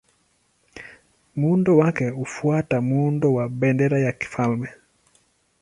Muundo 1.35 1.77
wake 1.77 2.09
hufuata 2.09 2.81
muundo 2.81 3.33
wa 3.33 3.49
bendera 3.49 3.99
ya 3.99 4.11
kifalme. 4.11 4.69